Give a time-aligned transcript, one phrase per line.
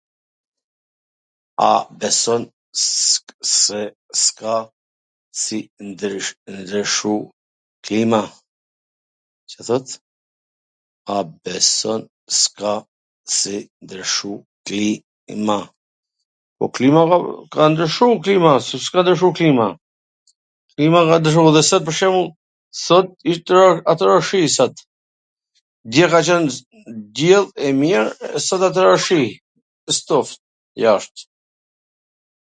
[1.61, 3.81] a beson se
[4.19, 4.55] s' ka
[6.61, 7.15] ndryshu
[7.85, 8.21] klima?
[9.53, 9.87] Ca thot?
[11.05, 12.01] A beson
[12.39, 12.73] s' ka
[13.37, 14.33] si ndryshu
[14.67, 15.59] klima?
[16.57, 17.01] Po klima
[17.53, 19.67] ka ndryshu klima, si s' ka ndryshu klima?
[20.73, 22.29] Klima ka ndryshu, edhe sot pwr shembull,
[22.85, 23.67] sot ishte tu ra...
[23.89, 24.75] a tu ra shi sot,
[25.91, 26.45] dje ka qwn
[27.15, 28.03] diell, e mir,
[28.49, 29.21] sot a tu ra shi,
[29.91, 30.39] wsht ftoft
[30.81, 31.15] jasht....